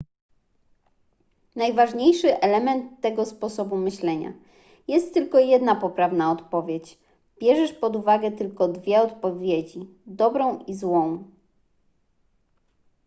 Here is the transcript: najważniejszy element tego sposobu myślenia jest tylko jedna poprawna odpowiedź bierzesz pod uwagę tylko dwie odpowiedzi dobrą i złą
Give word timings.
najważniejszy 1.55 2.39
element 2.39 3.01
tego 3.01 3.25
sposobu 3.25 3.77
myślenia 3.77 4.33
jest 4.87 5.13
tylko 5.13 5.39
jedna 5.39 5.75
poprawna 5.75 6.31
odpowiedź 6.31 6.97
bierzesz 7.41 7.73
pod 7.73 7.95
uwagę 7.95 8.31
tylko 8.31 8.67
dwie 8.67 9.01
odpowiedzi 9.01 9.79
dobrą 10.05 10.63
i 10.67 10.73
złą 10.75 11.23